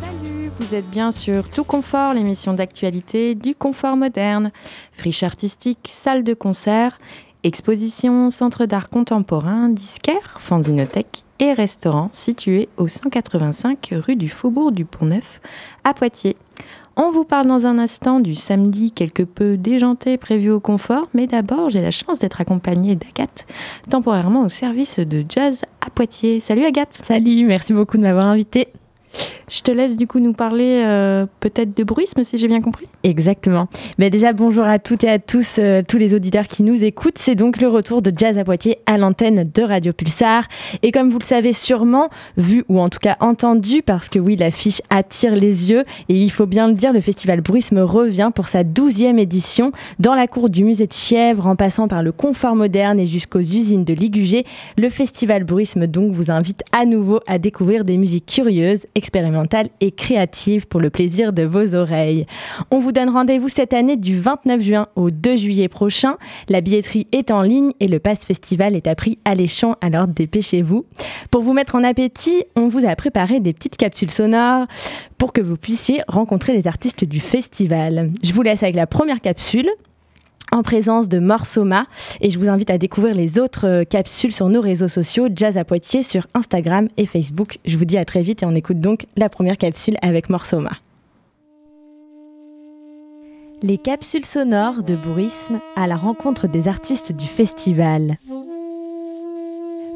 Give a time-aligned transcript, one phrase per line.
[0.00, 4.52] Salut, vous êtes bien sur Tout Confort, l'émission d'actualité du confort moderne.
[4.92, 6.98] Friche artistique, salle de concert,
[7.42, 14.84] exposition, centre d'art contemporain, disquaire, fanzinothèque et restaurant situé au 185 rue du Faubourg du
[14.84, 15.40] Pont-Neuf
[15.84, 16.36] à Poitiers.
[16.98, 21.26] On vous parle dans un instant du samedi quelque peu déjanté prévu au confort, mais
[21.26, 23.46] d'abord j'ai la chance d'être accompagnée d'Agathe,
[23.90, 26.40] temporairement au service de jazz à Poitiers.
[26.40, 28.68] Salut Agathe Salut, merci beaucoup de m'avoir invitée.
[29.48, 32.88] Je te laisse du coup nous parler euh, peut-être de bruisme si j'ai bien compris.
[33.04, 33.68] Exactement.
[33.96, 37.18] Mais déjà bonjour à toutes et à tous, euh, tous les auditeurs qui nous écoutent.
[37.18, 40.44] C'est donc le retour de Jazz à Poitiers à l'antenne de Radio Pulsar.
[40.82, 44.34] Et comme vous le savez sûrement, vu ou en tout cas entendu, parce que oui,
[44.34, 48.48] l'affiche attire les yeux, et il faut bien le dire, le festival Bruisme revient pour
[48.48, 52.56] sa douzième édition dans la cour du musée de Chièvre, en passant par le confort
[52.56, 54.44] moderne et jusqu'aux usines de Ligugé.
[54.76, 59.35] Le festival Bruisme donc vous invite à nouveau à découvrir des musiques curieuses, expérimentales
[59.80, 62.26] et créative pour le plaisir de vos oreilles.
[62.70, 66.16] On vous donne rendez-vous cette année du 29 juin au 2 juillet prochain.
[66.48, 70.86] La billetterie est en ligne et le pass festival est à prix alléchant, alors dépêchez-vous.
[71.30, 74.66] Pour vous mettre en appétit, on vous a préparé des petites capsules sonores
[75.18, 78.10] pour que vous puissiez rencontrer les artistes du festival.
[78.22, 79.68] Je vous laisse avec la première capsule
[80.52, 81.86] en présence de Morsoma
[82.20, 85.56] et je vous invite à découvrir les autres euh, capsules sur nos réseaux sociaux Jazz
[85.56, 87.58] à Poitiers sur Instagram et Facebook.
[87.64, 90.72] Je vous dis à très vite et on écoute donc la première capsule avec Morsoma.
[93.62, 98.18] Les capsules sonores de Bourisme à la rencontre des artistes du festival.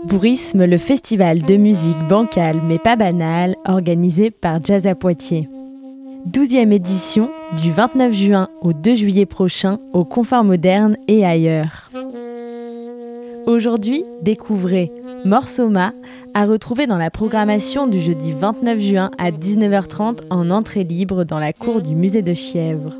[0.07, 5.49] Bourisme, le festival de musique bancale mais pas banale organisé par Jazz à Poitiers.
[6.29, 7.31] 12e édition
[7.63, 11.91] du 29 juin au 2 juillet prochain au Confort Moderne et ailleurs.
[13.47, 14.93] Aujourd'hui, découvrez
[15.25, 15.93] Morsoma
[16.35, 21.39] à retrouver dans la programmation du jeudi 29 juin à 19h30 en entrée libre dans
[21.39, 22.97] la cour du musée de Chièvre.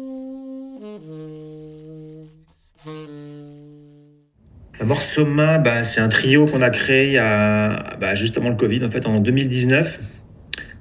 [4.83, 9.07] Morsoma, bah, c'est un trio qu'on a créé a, bah, juste le Covid, en fait,
[9.07, 10.01] en 2019.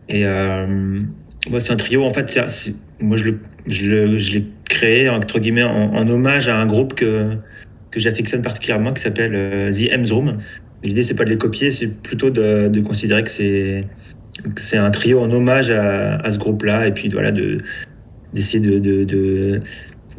[0.07, 1.01] Et euh,
[1.59, 2.39] c'est un trio, en fait,
[2.99, 3.31] moi je,
[4.33, 7.29] l'ai créé entre guillemets en, hommage à un groupe que,
[7.91, 10.37] que j'affectionne particulièrement qui s'appelle euh, The M's Room.
[10.83, 15.29] L'idée, c'est pas de les copier, c'est plutôt de, considérer que c'est, un trio en
[15.31, 17.57] hommage à, ce groupe-là et puis voilà, de,
[18.33, 19.61] d'essayer de,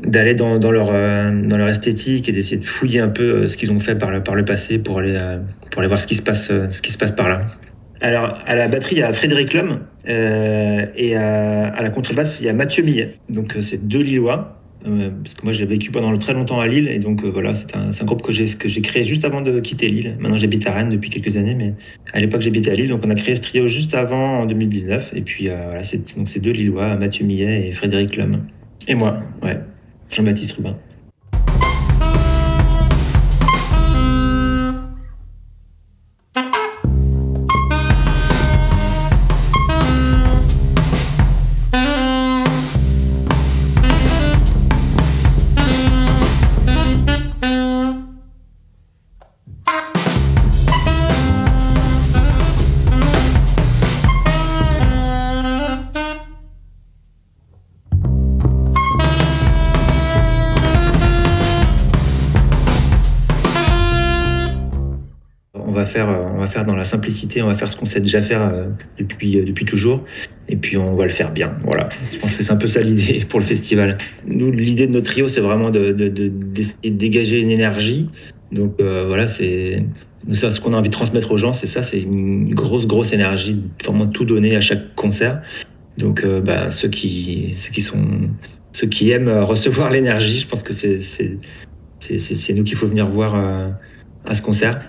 [0.07, 3.57] d'aller dans, leur, euh, dans leur esthétique et d'essayer de fouiller un peu euh, ce
[3.57, 5.19] qu'ils ont fait par le, par le passé pour aller,
[5.71, 7.47] pour aller voir ce qui se passe, ce qui se passe par là.
[8.03, 12.47] Alors, à la batterie, il y a Frédéric Lhomme euh, et à, la contrebasse, il
[12.47, 13.15] y a Mathieu Millet.
[13.29, 14.57] Donc, euh, c'est deux Lillois.
[14.87, 16.89] Euh, parce que moi, j'ai vécu pendant très longtemps à Lille.
[16.89, 18.47] Et donc, voilà, c'est un, groupe que j'ai,
[18.81, 20.15] créé juste avant de quitter Lille.
[20.19, 21.75] Maintenant, j'habite à Rennes depuis quelques années, mais
[22.13, 22.89] à l'époque, j'habitais à Lille.
[22.89, 25.13] Donc, on a créé ce trio juste avant, en 2019.
[25.15, 28.47] Et puis, voilà, c'est deux Lillois, Mathieu Millet et Frédéric Lhomme.
[28.89, 29.59] Et moi, ouais,
[30.09, 30.77] Jean-Baptiste Rubin.
[66.91, 68.69] Simplicité, on va faire ce qu'on sait déjà faire euh,
[68.99, 70.05] depuis, euh, depuis toujours,
[70.49, 71.55] et puis on va le faire bien.
[71.65, 73.97] Voilà, je pense que c'est un peu ça l'idée pour le festival.
[74.27, 76.33] Nous, l'idée de notre trio, c'est vraiment de, de,
[76.89, 78.07] dégager une énergie.
[78.53, 79.85] Donc voilà, c'est
[80.29, 83.63] ce qu'on a envie de transmettre aux gens, c'est ça, c'est une grosse, grosse énergie,
[83.85, 85.41] vraiment tout donner à chaque concert.
[85.99, 88.03] Donc bah, ceux, qui, ceux, qui sont,
[88.73, 91.39] ceux qui aiment recevoir l'énergie, je pense que c'est
[92.55, 93.37] nous qu'il faut venir voir
[94.25, 94.81] à ce concert.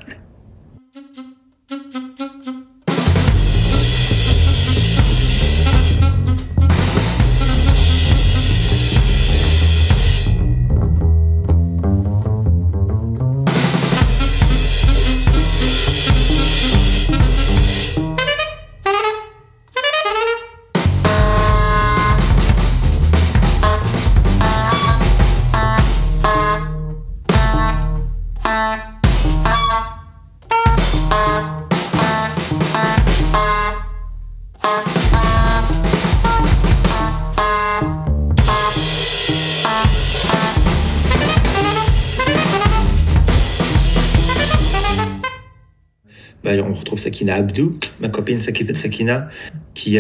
[47.02, 49.28] Sakina Abdou, ma copine Sakina,
[49.74, 49.98] qui,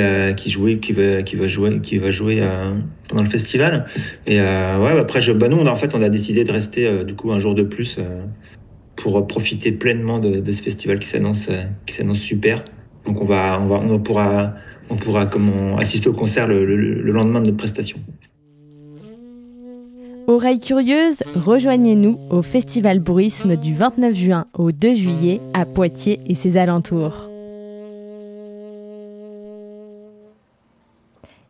[0.47, 2.41] jouait, qui, va, qui va jouer, qui va jouer
[3.09, 3.85] pendant le festival.
[4.27, 7.31] Et ouais, après, je, bah, nous, en fait, on a décidé de rester du coup
[7.31, 7.97] un jour de plus
[8.95, 11.49] pour profiter pleinement de, ce festival qui s'annonce
[12.13, 12.61] super.
[13.05, 15.29] Donc on on pourra,
[15.79, 17.97] assister au concert le, le lendemain de notre prestation.
[20.31, 26.35] Oreilles curieuses, rejoignez-nous au Festival Bruisme du 29 juin au 2 juillet à Poitiers et
[26.35, 27.27] ses alentours.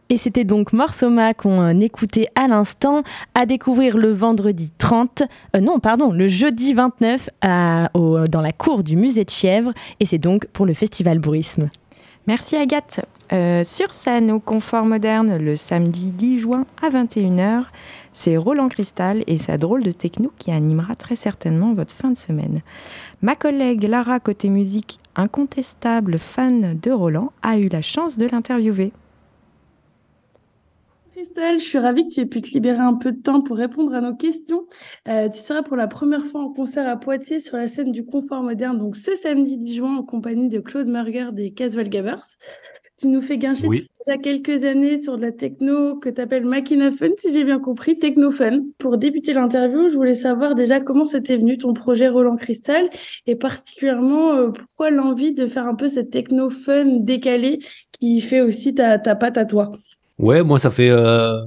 [0.09, 3.03] Et c'était donc Morsoma qu'on euh, écoutait à l'instant,
[3.35, 5.21] à découvrir le vendredi 30,
[5.55, 10.17] euh, non pardon, le jeudi 29 dans la cour du musée de Chièvre, et c'est
[10.17, 11.69] donc pour le festival Bruisme.
[12.25, 13.01] Merci Agathe.
[13.33, 17.63] Euh, sur scène au Confort Moderne le samedi 10 juin à 21h,
[18.11, 22.17] c'est Roland Cristal et sa drôle de techno qui animera très certainement votre fin de
[22.17, 22.59] semaine.
[23.21, 28.91] Ma collègue Lara côté musique, incontestable fan de Roland, a eu la chance de l'interviewer.
[31.15, 33.55] Christelle, je suis ravie que tu aies pu te libérer un peu de temps pour
[33.55, 34.65] répondre à nos questions.
[35.07, 38.05] Euh, tu seras pour la première fois en concert à Poitiers sur la scène du
[38.05, 42.25] Confort Moderne, donc ce samedi 10 juin en compagnie de Claude Merger des Casual Gavers.
[43.01, 46.91] Tu nous fais gâcher déjà quelques années sur de la techno que tu appelles Machina
[46.91, 48.61] Fun, si j'ai bien compris, Techno Fun.
[48.77, 52.91] Pour débuter l'interview, je voulais savoir déjà comment c'était venu ton projet Roland Cristal
[53.25, 57.57] et particulièrement euh, pourquoi l'envie de faire un peu cette techno fun décalée
[57.99, 59.71] qui fait aussi ta, ta patte à toi?
[60.19, 61.41] Ouais, moi, ça fait, euh,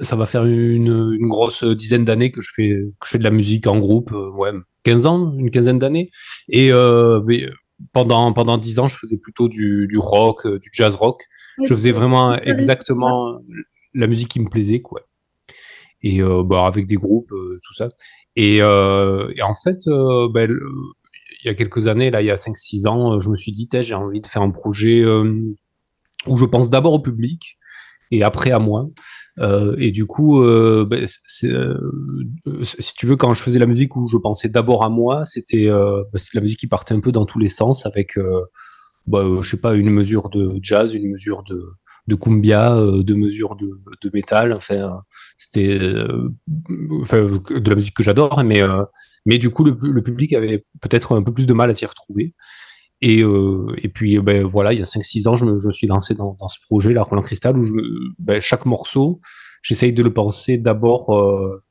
[0.00, 3.24] ça va faire une, une grosse dizaine d'années que je fais, que je fais de
[3.24, 4.12] la musique en groupe.
[4.12, 4.52] Euh, ouais,
[4.84, 6.10] 15 ans, une quinzaine d'années.
[6.48, 7.20] Et euh,
[7.92, 11.22] pendant, pendant 10 ans, je faisais plutôt du, du rock, du jazz rock.
[11.64, 13.38] Je faisais vraiment exactement
[13.94, 15.02] la musique qui me plaisait, quoi.
[16.02, 17.88] Et bah, avec des groupes, tout ça.
[18.36, 18.62] Et, et
[19.42, 19.78] en fait,
[20.30, 23.52] bah, il y a quelques années, là, il y a 5-6 ans, je me suis
[23.52, 27.58] dit, j'ai envie de faire un projet où je pense d'abord au public
[28.10, 28.86] et après à moi.
[29.38, 30.88] Euh, et du coup, euh,
[31.44, 31.78] euh,
[32.62, 35.66] si tu veux, quand je faisais la musique où je pensais d'abord à moi, c'était
[35.66, 38.18] ben, la musique qui partait un peu dans tous les sens avec,
[39.06, 41.64] bah, je sais pas, une mesure de jazz, une mesure de,
[42.06, 43.70] de cumbia, deux mesures de,
[44.02, 44.52] de métal.
[44.52, 45.02] Enfin,
[45.36, 45.78] c'était
[47.02, 48.62] enfin, de la musique que j'adore, mais,
[49.26, 51.84] mais du coup, le, le public avait peut-être un peu plus de mal à s'y
[51.84, 52.34] retrouver.
[53.02, 55.86] Et, euh, et puis, ben, voilà, il y a 5-6 ans, je me, je suis
[55.86, 57.72] lancé dans, dans ce projet, la Roland Cristal, où je,
[58.18, 59.20] ben, chaque morceau,
[59.62, 61.62] j'essaye de le penser d'abord euh,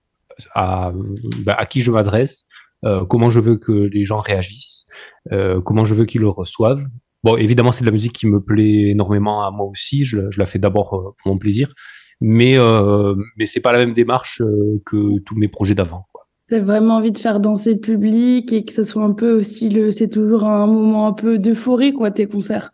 [0.54, 0.92] à,
[1.40, 2.46] ben, à qui je m'adresse,
[2.84, 4.86] euh, comment je veux que les gens réagissent,
[5.32, 6.86] euh, comment je veux qu'ils le reçoivent.
[7.24, 10.40] Bon, évidemment, c'est de la musique qui me plaît énormément à moi aussi, je, je
[10.40, 11.74] la fais d'abord euh, pour mon plaisir,
[12.22, 14.42] mais, euh, mais c'est pas la même démarche
[14.86, 16.06] que tous mes projets d'avant.
[16.50, 19.70] J'ai vraiment envie de faire danser le public et que ce soit un peu aussi
[19.70, 22.72] le, c'est toujours un moment un peu d'euphorie, quoi, tes concerts.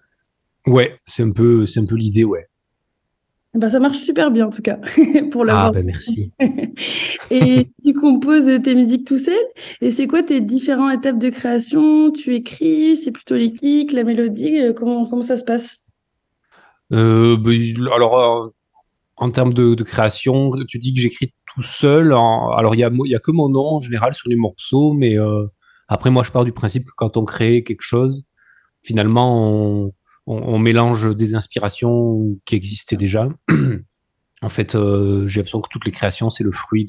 [0.67, 2.47] Ouais, c'est un peu, c'est un peu l'idée, ouais.
[3.53, 4.79] Ben, ça marche super bien en tout cas
[5.31, 5.67] pour l'avoir.
[5.67, 6.31] Ah ben merci.
[7.31, 9.35] et tu composes tes musiques tout seul?
[9.81, 12.11] Et c'est quoi tes différentes étapes de création?
[12.11, 14.61] Tu écris, c'est plutôt les kicks, la mélodie.
[14.61, 15.85] Euh, comment comment ça se passe?
[16.93, 17.59] Euh, ben,
[17.93, 18.47] Alors euh,
[19.17, 22.07] en termes de, de, création, tu dis que j'écris tout seul.
[22.07, 25.17] Alors, il n'y a, y a que mon nom en général sur les morceaux, mais
[25.17, 25.45] euh,
[25.87, 28.23] après, moi, je pars du principe que quand on crée quelque chose,
[28.81, 29.93] finalement, on,
[30.25, 33.27] on, mélange des inspirations qui existaient déjà.
[34.41, 36.87] en fait, euh, j'ai l'impression que toutes les créations, c'est le fruit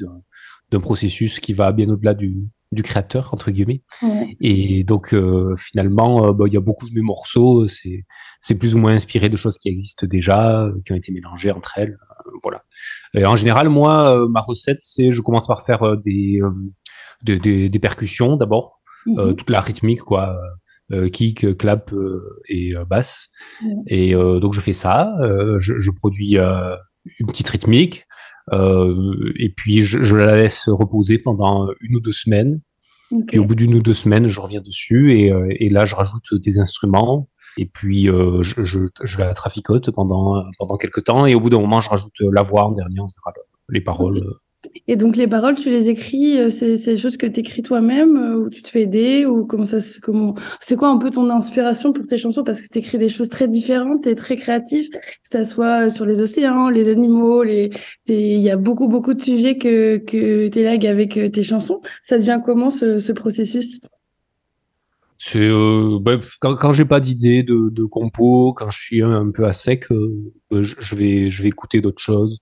[0.71, 2.37] d'un processus qui va bien au-delà du,
[2.71, 3.83] du créateur, entre guillemets.
[4.03, 4.37] Ouais.
[4.41, 8.75] Et donc, euh, finalement, euh, bah, il y a beaucoup de mes morceaux, c'est plus
[8.75, 11.99] ou moins inspiré de choses qui existent déjà, qui ont été mélangées entre elles
[12.43, 12.65] voilà.
[13.15, 16.51] Et en général, moi, euh, ma recette, c'est je commence par faire euh, des, euh,
[17.23, 19.37] des, des, percussions d'abord, mhm.
[19.37, 20.39] toute la rythmique, quoi.
[21.13, 21.95] kick, clap
[22.49, 23.29] et basse.
[23.87, 25.15] Et donc je fais ça,
[25.59, 28.07] je, je, produis une petite rythmique,
[28.53, 32.61] et puis je, je, la laisse reposer pendant une ou deux semaines.
[33.13, 33.25] Okay.
[33.27, 35.33] Puis au bout d'une ou deux semaines, je reviens dessus et,
[35.65, 40.43] et là je rajoute des instruments, et puis, euh, je, je, je, la traficote pendant,
[40.59, 41.27] pendant quelques temps.
[41.27, 43.35] Et au bout d'un moment, je rajoute la voix en dernier, en général,
[43.69, 44.23] les paroles.
[44.87, 48.17] Et donc, les paroles, tu les écris, euh, c'est des choses que tu écris toi-même
[48.17, 51.29] euh, ou tu te fais aider ou comment ça comment c'est quoi un peu ton
[51.31, 52.45] inspiration pour tes chansons?
[52.45, 56.07] Parce que tu écris des choses très différentes et très créatives, que ça soit sur
[56.07, 57.71] les océans, les animaux, les
[58.07, 61.81] il y a beaucoup beaucoup de sujets que que tu élagues avec tes chansons.
[62.05, 63.81] Ça devient comment ce, ce processus?
[65.25, 66.01] C'est euh,
[66.41, 69.85] quand, quand j'ai pas d'idée de, de, compo, quand je suis un, peu à sec,
[69.93, 72.41] euh, bah, je, vais je vais écouter d'autres choses.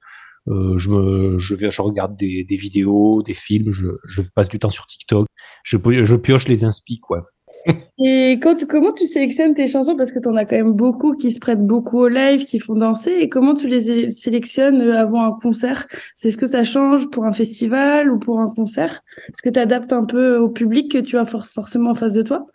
[0.48, 3.70] Euh, je me je regarde des, vidéos, des films.
[3.70, 5.26] Je, passe du temps sur TikTok.
[5.62, 7.26] Je je pioche les inspi quoi.
[7.98, 9.94] Et quand, comment tu sélectionnes tes chansons?
[9.94, 12.60] Parce que tu en as quand même beaucoup qui se prêtent beaucoup au live, qui
[12.60, 13.10] font danser.
[13.10, 15.86] Et comment tu les sélectionnes avant un concert?
[16.14, 19.02] C'est ce que ça change pour un festival ou pour un concert?
[19.28, 22.22] Est-ce que tu adaptes un peu au public que tu as forcément en face de
[22.22, 22.46] toi?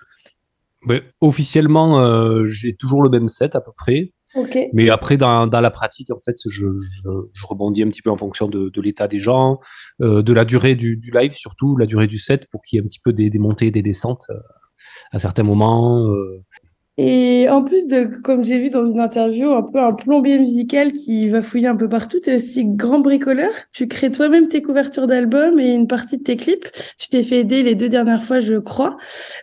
[1.22, 4.14] Officiellement, euh, j'ai toujours le même set à peu près.
[4.74, 6.68] Mais après, dans, dans, la pratique, en fait, je,
[7.04, 9.60] je, je, rebondis un petit peu en fonction de, de l'état des gens,
[10.02, 12.80] euh, de la durée du, du, live, surtout la durée du set, pour qu'il y
[12.80, 14.38] ait un petit peu des, des montées et des descentes euh,
[15.12, 16.14] à certains moments.
[16.98, 20.94] Et en plus de, comme j'ai vu dans une interview, un peu un plombier musical
[20.94, 23.52] qui va fouiller un peu partout, tu es aussi grand bricoleur.
[23.74, 26.66] Tu crées toi-même tes couvertures d'albums et une partie de tes clips.
[26.98, 28.96] Tu t'es fait aider les deux dernières fois, je crois.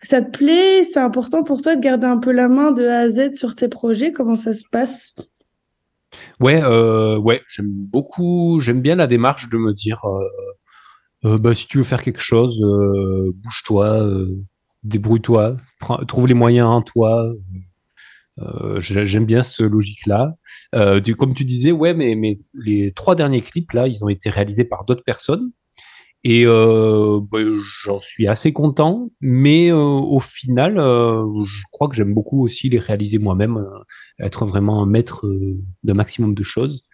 [0.03, 0.85] Ça te plaît?
[0.85, 3.55] C'est important pour toi de garder un peu la main de A à Z sur
[3.55, 4.13] tes projets?
[4.13, 5.15] Comment ça se passe?
[6.41, 11.55] Ouais, euh, ouais, j'aime beaucoup, j'aime bien la démarche de me dire, euh, euh bah,
[11.55, 14.27] si tu veux faire quelque chose, bouge-toi,
[14.83, 15.57] débrouille-toi,
[16.07, 17.33] trouve les moyens en toi.
[18.41, 20.35] Euh, J'aime bien ce logique-là.
[20.75, 24.65] Euh, comme tu disais, ouais, mais, les trois derniers clips là, ils ont été réalisés
[24.65, 25.51] par d'autres personnes.
[26.25, 27.41] Et euh, bah,
[27.85, 33.19] j'en suis assez content, mais au final, je crois que j'aime beaucoup aussi les réaliser
[33.19, 33.67] moi-même,
[34.21, 35.27] être vraiment un maître
[35.83, 36.85] d'un maximum de choses.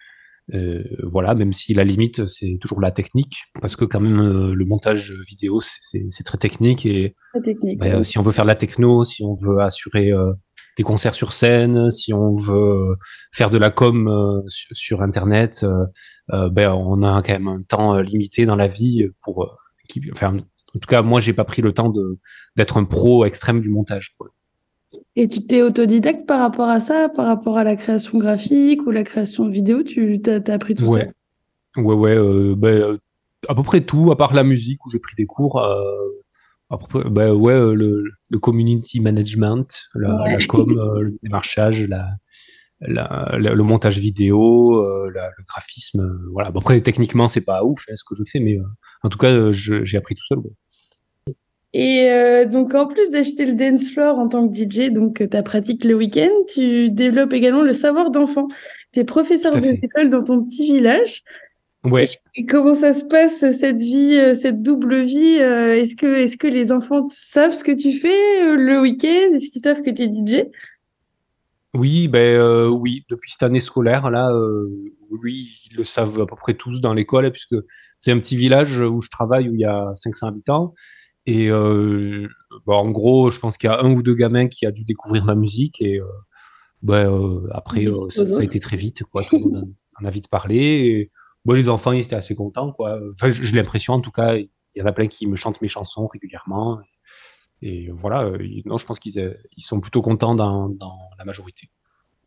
[0.53, 4.53] Euh, voilà, même si la limite c'est toujours la technique, parce que quand même euh,
[4.55, 7.15] le montage vidéo c'est très technique et
[7.77, 10.33] bah, si on veut faire de la techno, si on veut assurer euh,
[10.75, 12.95] des concerts sur scène, si on veut
[13.31, 15.65] faire de la com sur, internet,
[16.29, 20.79] ben on a quand même un temps limité dans la vie pour qui, enfin, en
[20.79, 22.19] tout cas moi j'ai pas pris le temps de
[22.55, 24.15] d'être un pro extrême du montage.
[24.17, 24.29] Quoi.
[25.15, 28.91] Et tu t'es autodidacte par rapport à ça, par rapport à la création graphique ou
[28.91, 31.11] la création vidéo Tu as, appris tout ouais.
[31.75, 31.81] ça?
[31.81, 32.15] Ouais, ouais.
[32.15, 32.97] Euh, ben,
[33.47, 35.59] à peu près tout, à part la musique où j'ai pris des cours.
[35.59, 35.83] Euh,
[36.69, 41.87] à peu ben, ouais, euh, le, le, community management, la, la com, euh, le démarchage,
[41.87, 42.07] la,
[42.81, 46.07] la, le montage vidéo, euh, le graphisme.
[46.31, 46.51] voilà.
[46.55, 48.59] Après, techniquement, c'est pas ouf hein, ce que je fais, mais
[49.03, 50.39] en tout cas, j'ai appris tout seul.
[50.39, 50.51] Ouais.
[51.73, 55.43] Et euh, donc, en plus d'acheter le dance floor en tant que DJ, donc tu
[55.43, 58.47] pratiques le week-end, tu développes également le savoir d'enfant.
[58.91, 61.23] Tu es professeur d'école dans ton petit village.
[61.83, 62.09] Ouais.
[62.35, 66.37] Et, comment ça se passe cette vie, euh, cette double vie euh, Est-ce que, est-ce
[66.37, 69.33] que les enfants savent ce que tu fais le week-end?
[69.35, 70.45] Est-ce qu'ils savent que tu es DJ
[71.75, 73.05] Oui, ben oui.
[73.09, 74.33] Depuis cette année scolaire là,
[75.11, 77.55] oui, ils le savent à peu près tous dans l'école, puisque
[77.99, 80.73] c'est un petit village où je travaille où il y a 500 habitants.
[81.29, 82.27] Et euh,
[82.65, 84.83] bah, en gros, je pense qu'il y a un ou deux gamins qui a dû
[84.83, 85.79] découvrir ma musique.
[85.79, 86.05] Et euh,
[86.81, 89.03] bah, euh, après, ça, a été très vite.
[89.03, 89.25] Quoi.
[89.25, 90.57] Tout le monde en a vite parlé.
[90.57, 91.11] Et,
[91.45, 92.71] bon, les enfants, ils étaient assez contents.
[92.71, 92.99] Quoi.
[93.11, 95.67] Enfin, j'ai l'impression, en tout cas, il y en a plein qui me chantent mes
[95.67, 96.79] chansons régulièrement.
[97.61, 98.31] Et voilà,
[98.65, 101.69] non, je pense qu'ils ils sont plutôt contents dans, dans la majorité.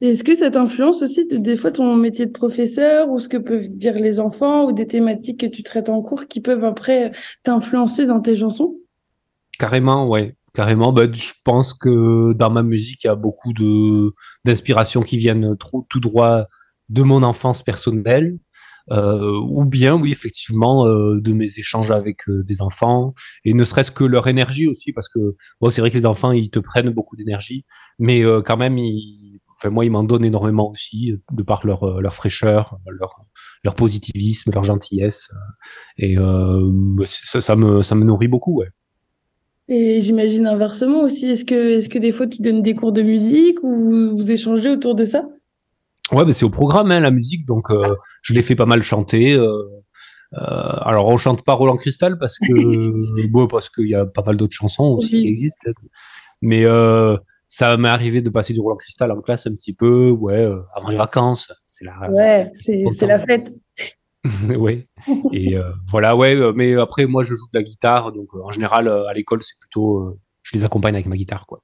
[0.00, 3.68] Est-ce que ça t'influence aussi des fois ton métier de professeur ou ce que peuvent
[3.68, 7.10] dire les enfants ou des thématiques que tu traites en cours qui peuvent après
[7.42, 8.81] t'influencer dans tes chansons?
[9.58, 10.34] Carrément, ouais.
[10.54, 14.12] Carrément, bah, je pense que dans ma musique, il y a beaucoup de
[14.44, 16.46] d'inspirations qui viennent trop, tout droit
[16.90, 18.38] de mon enfance personnelle,
[18.90, 23.64] euh, ou bien, oui, effectivement, euh, de mes échanges avec euh, des enfants, et ne
[23.64, 26.58] serait-ce que leur énergie aussi, parce que bon, c'est vrai que les enfants, ils te
[26.58, 27.64] prennent beaucoup d'énergie,
[27.98, 31.84] mais euh, quand même, ils, enfin, moi, ils m'en donnent énormément aussi, de par leur,
[31.84, 33.22] euh, leur fraîcheur, leur,
[33.64, 35.30] leur positivisme, leur gentillesse,
[35.98, 38.68] et bah, ça, ça, me, ça me nourrit beaucoup, ouais.
[39.74, 41.30] Et j'imagine inversement aussi.
[41.30, 44.68] Est-ce que, est-ce que des fois tu donnes des cours de musique ou vous, échangez
[44.68, 45.26] autour de ça?
[46.12, 47.46] Ouais, mais c'est au programme, hein, la musique.
[47.46, 49.32] Donc, euh, je l'ai fait pas mal chanter.
[49.32, 49.48] Euh,
[50.34, 50.38] euh,
[50.82, 54.36] alors, on chante pas Roland Cristal parce que, bon, parce qu'il y a pas mal
[54.36, 55.70] d'autres chansons aussi qui existent.
[56.42, 56.64] Mais
[57.48, 60.90] ça m'est arrivé de passer du Roland Cristal en classe un petit peu, ouais, avant
[60.90, 61.50] les vacances.
[61.66, 63.50] C'est la, ouais, c'est, c'est la fête.
[64.56, 64.86] oui.
[65.32, 66.34] Et euh, voilà, ouais.
[66.34, 69.42] Euh, mais après, moi, je joue de la guitare, donc euh, en général, à l'école,
[69.42, 71.62] c'est plutôt, je les accompagne avec ma guitare, quoi.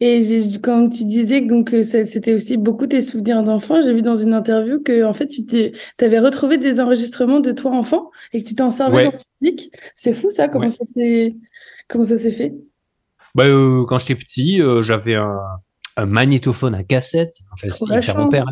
[0.00, 0.20] Et
[0.62, 4.82] comme tu disais donc c'était aussi beaucoup tes souvenirs d'enfant, j'ai vu dans une interview
[4.82, 5.72] que en fait tu
[6.04, 9.72] avais retrouvé des enregistrements de toi enfant et que tu t'en servais en musique.
[9.94, 11.36] C'est fou ça, comment ça s'est
[11.88, 12.52] comment ça s'est fait?
[13.36, 13.44] Bah,
[13.86, 15.38] quand j'étais petit, j'avais un,
[15.96, 17.34] un, magnétophone à cassette.
[17.52, 18.46] Enfin, c'était mon père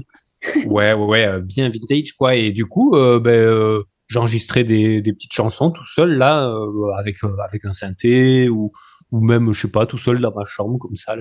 [0.67, 2.35] ouais, ouais, ouais, euh, bien vintage, quoi.
[2.35, 6.53] Et du coup, euh, ben, euh, j'enregistrais des, des, petites chansons tout seul, là,
[6.97, 8.73] avec, avec un synthé, ou,
[9.11, 11.17] ou même, je sais pas, tout seul dans ma chambre, comme ça.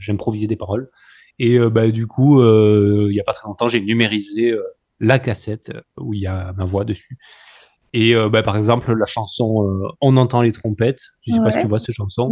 [0.00, 0.90] J'improvisais des paroles.
[1.38, 4.54] Et ben, du coup, il y a pas très longtemps, j'ai numérisé
[5.00, 7.18] la cassette où il y a ma voix dessus.
[7.92, 11.58] Et bah, par exemple, la chanson On entend les trompettes, je ne sais pas si
[11.60, 12.30] tu vois cette chanson,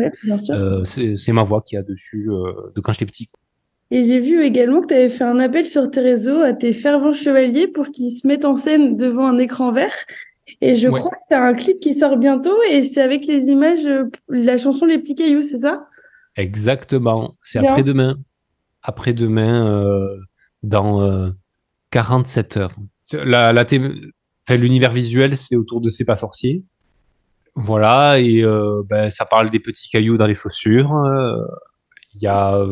[0.85, 2.29] c'est ma voix qui a dessus
[2.75, 3.31] de quand j'étais petit.
[3.91, 6.73] Et j'ai vu également que tu avais fait un appel sur tes réseaux à tes
[6.73, 9.95] fervents chevaliers pour qu'ils se mettent en scène devant un écran vert.
[10.61, 13.49] Et je crois que tu as un clip qui sort bientôt et c'est avec les
[13.49, 13.89] images,
[14.29, 15.87] la chanson Les petits cailloux, c'est ça?
[16.37, 17.37] Exactement.
[17.41, 18.17] C'est après-demain.
[18.83, 20.17] Après-demain, euh,
[20.63, 21.33] dans
[21.91, 22.77] 47 euh, heures.
[23.25, 23.65] La, la
[24.51, 26.63] L'univers visuel, c'est autour de C'est pas sorcier.
[27.55, 30.93] Voilà, et euh, ben, ça parle des petits cailloux dans les chaussures.
[32.15, 32.63] Il y a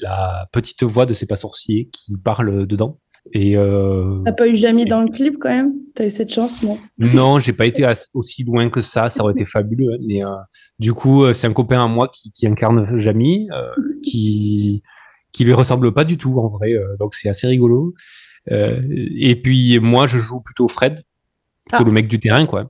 [0.00, 2.98] la petite voix de C'est pas sorcier qui parle dedans.
[3.32, 5.74] Et T'as pas eu jamais dans le clip quand même?
[5.94, 6.76] T'as eu cette chance, non?
[6.98, 9.08] Non, j'ai pas été aussi loin que ça.
[9.08, 9.94] Ça aurait été fabuleux.
[9.94, 10.22] Hein, mais
[10.80, 13.48] du coup, c'est un copain à moi qui, qui incarne Jamie,
[14.02, 14.82] qui
[15.32, 16.74] qui lui ressemble pas du tout en vrai.
[16.98, 17.94] donc c'est assez rigolo.
[18.50, 21.00] et puis moi, je joue plutôt Fred,
[21.66, 21.86] plutôt ah.
[21.86, 22.68] le mec du terrain, quoi.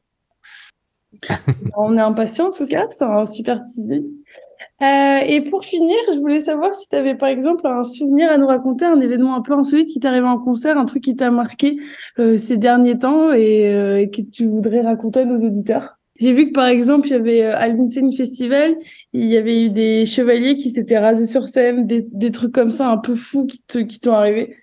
[1.76, 2.86] On est impatient en tout cas.
[2.88, 4.04] C'est un super teasing.
[4.82, 8.38] Euh, et pour finir, je voulais savoir si tu avais par exemple un souvenir à
[8.38, 11.14] nous raconter, un événement un peu insolite qui t'est arrivé en concert, un truc qui
[11.14, 11.78] t'a marqué
[12.18, 15.98] euh, ces derniers temps et, euh, et, que tu voudrais raconter à nos auditeurs.
[16.18, 18.74] J'ai vu que par exemple, il y avait à l'Insane Festival,
[19.12, 22.72] il y avait eu des chevaliers qui s'étaient rasés sur scène, des, des, trucs comme
[22.72, 24.56] ça un peu fous qui t'ont qui arrivé.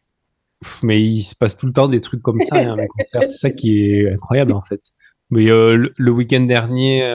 [0.83, 3.85] Mais il se passe tout le temps des trucs comme ça, hein, C'est ça qui
[3.85, 4.81] est incroyable en fait.
[5.29, 7.09] Mais le, le week-end dernier,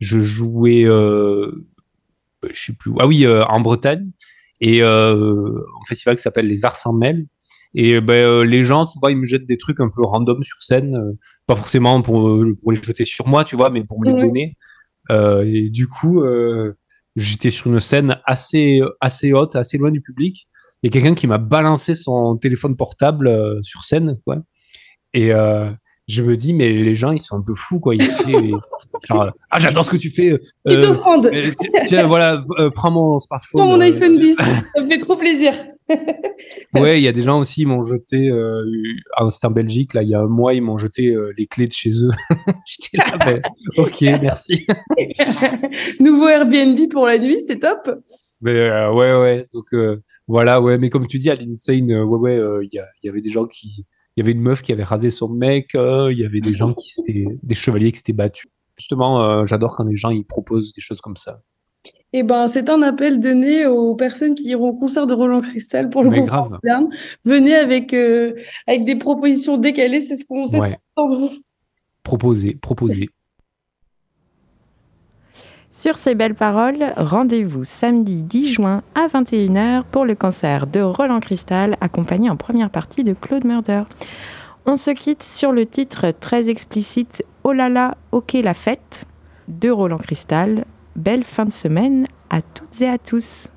[0.00, 0.84] je jouais
[2.52, 2.92] je sais plus.
[3.00, 4.10] Ah oui, euh, en Bretagne.
[4.60, 7.26] Et euh, un festival qui s'appelle les Arts sans Mêle.
[7.74, 10.62] Et ben, euh, les gens, souvent, ils me jettent des trucs un peu random sur
[10.62, 11.16] scène.
[11.46, 14.56] pas forcément pour, pour les jeter sur moi, tu vois, mais pour me les donner.
[15.44, 16.22] et du coup,
[17.16, 20.48] j'étais sur une scène assez, assez haute, assez loin du public.
[20.82, 24.38] Il y a quelqu'un qui m'a balancé son téléphone portable sur scène, quoi.
[25.12, 25.32] Et,
[26.06, 27.94] je me dis, mais les gens, ils sont un peu fous, quoi.
[29.08, 30.32] genre, ah, j'adore ce que tu fais.
[30.32, 31.26] Euh, ils t'offrandent.
[31.26, 31.50] Euh,
[31.86, 33.60] tiens, voilà, euh, prends mon smartphone.
[33.60, 34.36] Prends mon iPhone 10,
[34.74, 35.54] ça me fait trop plaisir.
[36.74, 38.64] ouais, il y a des gens aussi, ils m'ont jeté, euh,
[39.30, 41.72] c'était en Belgique, là, il y a un mois, ils m'ont jeté les clés de
[41.72, 42.10] chez eux.
[42.66, 43.42] J'étais là, ben,
[43.76, 44.66] ok, merci.
[46.00, 47.90] Nouveau Airbnb pour la nuit, c'est top.
[48.40, 49.74] Mais, ouais, ouais, donc
[50.26, 53.30] voilà, ouais, mais comme tu dis, à l'Insane, ouais, ouais, il y, y avait des
[53.30, 53.84] gens qui
[54.16, 56.54] il y avait une meuf qui avait rasé son mec, euh, il y avait des
[56.54, 58.50] gens qui s'étaient, des chevaliers qui s'étaient battus.
[58.76, 61.40] Justement, euh, j'adore quand les gens ils proposent des choses comme ça.
[62.12, 65.40] Et eh ben, c'est un appel donné aux personnes qui iront au concert de Roland
[65.40, 66.60] Cristal pour le Mais grave.
[67.24, 68.34] Venez avec, euh,
[68.68, 70.60] avec des propositions décalées, c'est ce qu'on sait.
[70.60, 70.78] Ouais.
[72.04, 73.08] Proposer, proposer.
[75.76, 81.18] Sur ces belles paroles, rendez-vous samedi 10 juin à 21h pour le concert de Roland
[81.18, 83.82] Cristal, accompagné en première partie de Claude Murder.
[84.66, 89.06] On se quitte sur le titre très explicite Oh là là, ok la fête
[89.48, 90.64] de Roland Cristal.
[90.94, 93.48] Belle fin de semaine à toutes et à tous.